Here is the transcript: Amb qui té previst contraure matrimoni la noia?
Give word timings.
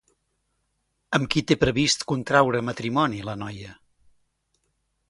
Amb 1.17 1.29
qui 1.35 1.43
té 1.51 1.57
previst 1.65 2.07
contraure 2.13 2.63
matrimoni 2.71 3.23
la 3.31 3.39
noia? 3.45 3.79